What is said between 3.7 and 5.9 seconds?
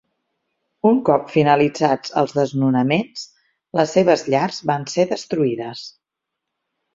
les seves llars van ser destruïdes.